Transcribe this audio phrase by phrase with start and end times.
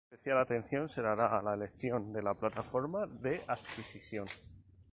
[0.09, 4.25] Especial atención se dará a la elección de la plataforma de adquisición.